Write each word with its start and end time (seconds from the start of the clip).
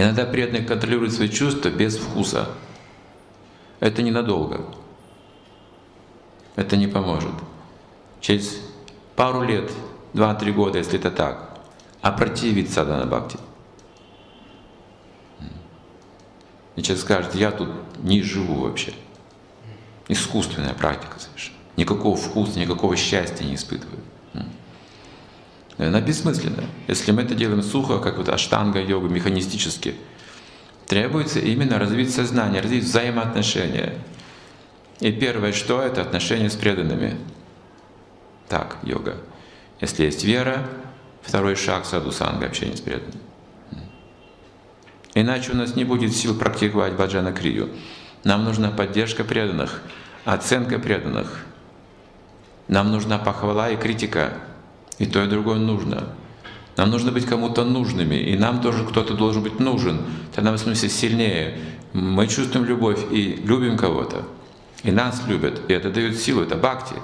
Иногда 0.00 0.24
преданный 0.24 0.64
контролирует 0.64 1.12
свои 1.12 1.28
чувства 1.28 1.68
без 1.68 1.98
вкуса. 1.98 2.48
Это 3.80 4.00
ненадолго. 4.00 4.64
Это 6.56 6.78
не 6.78 6.86
поможет. 6.86 7.34
Через 8.22 8.62
пару 9.14 9.42
лет, 9.42 9.70
два-три 10.14 10.52
года, 10.52 10.78
если 10.78 10.98
это 10.98 11.10
так, 11.10 11.60
опротивит 12.00 12.70
садана 12.70 13.04
бхакти. 13.04 13.36
И 16.76 16.82
человек 16.82 17.04
скажет, 17.04 17.34
я 17.34 17.50
тут 17.50 17.68
не 17.98 18.22
живу 18.22 18.54
вообще. 18.54 18.94
Искусственная 20.08 20.72
практика 20.72 21.18
совершенно. 21.18 21.58
Никакого 21.76 22.16
вкуса, 22.16 22.58
никакого 22.58 22.96
счастья 22.96 23.44
не 23.44 23.54
испытываю. 23.54 24.00
Она 25.86 26.02
бессмысленна. 26.02 26.64
Если 26.88 27.10
мы 27.10 27.22
это 27.22 27.34
делаем 27.34 27.62
сухо, 27.62 28.00
как 28.00 28.18
вот 28.18 28.28
аштанга 28.28 28.82
йога, 28.82 29.08
механистически, 29.08 29.94
требуется 30.86 31.38
именно 31.38 31.78
развить 31.78 32.12
сознание, 32.12 32.60
развить 32.60 32.84
взаимоотношения. 32.84 33.94
И 34.98 35.10
первое, 35.10 35.52
что 35.52 35.80
это 35.80 36.02
отношения 36.02 36.50
с 36.50 36.54
преданными. 36.54 37.16
Так, 38.46 38.76
йога. 38.82 39.16
Если 39.80 40.04
есть 40.04 40.22
вера, 40.22 40.68
второй 41.22 41.56
шаг 41.56 41.86
саду-санга, 41.86 42.46
общение 42.46 42.76
с 42.76 42.82
преданными. 42.82 43.20
Иначе 45.14 45.52
у 45.52 45.56
нас 45.56 45.76
не 45.76 45.84
будет 45.84 46.14
сил 46.14 46.38
практиковать 46.38 46.92
баджана 46.92 47.32
крию. 47.32 47.70
Нам 48.22 48.44
нужна 48.44 48.70
поддержка 48.70 49.24
преданных, 49.24 49.82
оценка 50.26 50.78
преданных. 50.78 51.46
Нам 52.68 52.92
нужна 52.92 53.18
похвала 53.18 53.70
и 53.70 53.76
критика. 53.76 54.34
И 55.00 55.06
то, 55.06 55.24
и 55.24 55.26
другое 55.26 55.58
нужно. 55.58 56.10
Нам 56.76 56.90
нужно 56.90 57.10
быть 57.10 57.24
кому-то 57.24 57.64
нужными, 57.64 58.14
и 58.14 58.36
нам 58.36 58.60
тоже 58.60 58.84
кто-то 58.84 59.14
должен 59.14 59.42
быть 59.42 59.58
нужен. 59.58 60.02
Тогда 60.34 60.52
мы 60.52 60.58
смысле 60.58 60.88
сильнее. 60.90 61.58
Мы 61.94 62.28
чувствуем 62.28 62.66
любовь 62.66 63.00
и 63.10 63.40
любим 63.44 63.76
кого-то. 63.78 64.24
И 64.82 64.92
нас 64.92 65.22
любят, 65.26 65.62
и 65.68 65.72
это 65.72 65.90
дает 65.90 66.18
силу, 66.18 66.42
это 66.42 66.56
бхакти. 66.56 66.94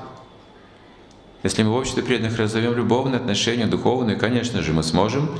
Если 1.43 1.63
мы 1.63 1.71
в 1.71 1.75
обществе 1.77 2.03
преданных 2.03 2.39
разовьем 2.39 2.75
любовные 2.75 3.17
отношения, 3.17 3.67
духовные, 3.67 4.17
конечно 4.17 4.63
же, 4.63 4.73
мы 4.73 4.83
сможем 4.83 5.31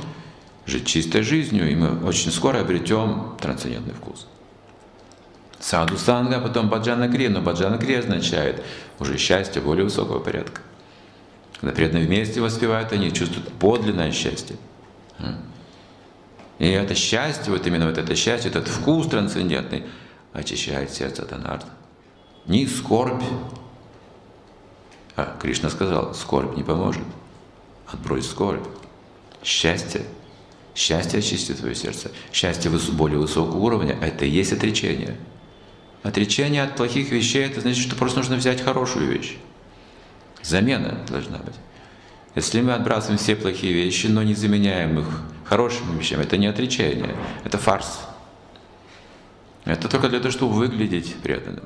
жить 0.65 0.87
чистой 0.87 1.21
жизнью, 1.21 1.71
и 1.71 1.75
мы 1.75 2.03
очень 2.05 2.31
скоро 2.31 2.59
обретем 2.59 3.35
трансцендентный 3.39 3.93
вкус. 3.93 4.27
Саду 5.59 5.97
санга, 5.97 6.39
потом 6.39 6.69
баджана 6.69 7.07
кри, 7.07 7.27
но 7.27 7.41
баджана 7.41 7.77
кри 7.77 7.95
означает 7.95 8.63
уже 8.99 9.17
счастье 9.17 9.61
более 9.61 9.83
высокого 9.83 10.19
порядка. 10.19 10.61
Когда 11.59 11.75
преданные 11.75 12.05
вместе 12.05 12.39
воспевают, 12.39 12.91
они 12.91 13.11
чувствуют 13.11 13.51
подлинное 13.53 14.11
счастье. 14.11 14.55
И 16.59 16.67
это 16.67 16.95
счастье, 16.95 17.51
вот 17.51 17.65
именно 17.67 17.87
вот 17.87 17.97
это 17.97 18.15
счастье, 18.15 18.49
этот 18.49 18.67
вкус 18.67 19.07
трансцендентный 19.07 19.83
очищает 20.33 20.91
сердце 20.91 21.23
Танарта. 21.23 21.67
Не 22.45 22.65
скорбь. 22.67 23.23
А 25.15 25.37
Кришна 25.41 25.69
сказал, 25.69 26.13
скорбь 26.13 26.55
не 26.55 26.63
поможет. 26.63 27.03
Отбрось 27.87 28.29
скорбь. 28.29 28.65
Счастье. 29.43 30.03
Счастье 30.75 31.19
очистит 31.19 31.57
твое 31.57 31.73
сердце. 31.73 32.11
Счастье 32.31 32.69
более 32.69 33.17
высокого 33.17 33.57
уровня– 33.57 33.97
это 34.01 34.25
и 34.25 34.29
есть 34.29 34.53
отречение. 34.53 35.17
Отречение 36.03 36.63
от 36.63 36.75
плохих 36.75 37.11
вещей– 37.11 37.45
это 37.45 37.61
значит, 37.61 37.83
что 37.83 37.95
просто 37.95 38.19
нужно 38.19 38.35
взять 38.35 38.61
хорошую 38.61 39.11
вещь. 39.11 39.37
Замена 40.47 40.97
должна 41.09 41.39
быть. 41.39 41.55
Если 42.35 42.61
мы 42.61 42.73
отбрасываем 42.73 43.17
все 43.17 43.35
плохие 43.35 43.73
вещи, 43.73 44.07
но 44.07 44.23
не 44.23 44.33
заменяем 44.33 44.97
их 44.99 45.07
хорошими 45.43 45.99
вещами, 45.99 46.23
это 46.23 46.37
не 46.37 46.47
отречение, 46.47 47.13
это 47.43 47.57
фарс. 47.57 47.99
Это 49.65 49.89
только 49.89 50.07
для 50.07 50.19
того, 50.19 50.31
чтобы 50.31 50.53
выглядеть 50.53 51.15
преданным. 51.15 51.65